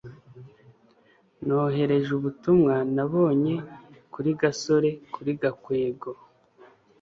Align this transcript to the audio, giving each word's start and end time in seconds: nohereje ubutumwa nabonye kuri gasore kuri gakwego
nohereje 1.45 2.09
ubutumwa 2.19 2.75
nabonye 2.95 3.55
kuri 4.13 4.29
gasore 4.41 4.89
kuri 5.13 5.31
gakwego 5.41 6.09